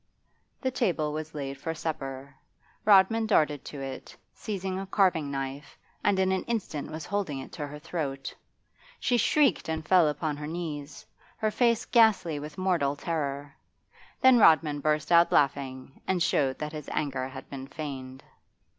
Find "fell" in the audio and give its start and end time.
9.87-10.09